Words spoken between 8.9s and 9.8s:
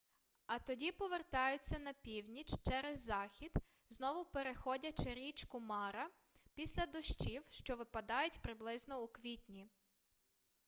у квітні